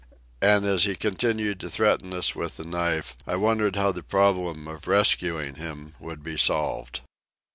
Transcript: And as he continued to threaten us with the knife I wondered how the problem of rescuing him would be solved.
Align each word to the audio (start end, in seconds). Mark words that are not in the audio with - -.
And 0.41 0.65
as 0.65 0.85
he 0.85 0.95
continued 0.95 1.59
to 1.59 1.69
threaten 1.69 2.11
us 2.11 2.33
with 2.35 2.57
the 2.57 2.63
knife 2.63 3.15
I 3.27 3.35
wondered 3.35 3.75
how 3.75 3.91
the 3.91 4.01
problem 4.01 4.67
of 4.67 4.87
rescuing 4.87 5.53
him 5.57 5.93
would 5.99 6.23
be 6.23 6.37
solved. 6.39 7.01